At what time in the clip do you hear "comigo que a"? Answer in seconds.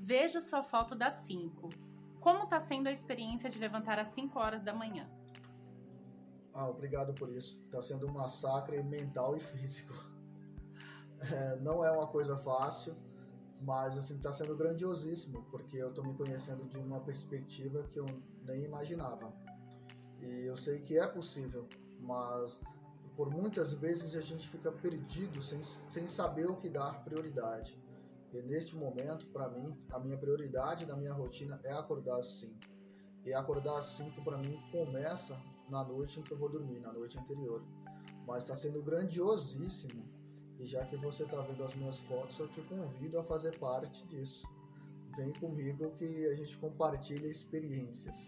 45.34-46.34